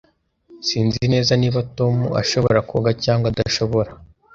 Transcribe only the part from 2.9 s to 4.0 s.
cyangwa adashobora.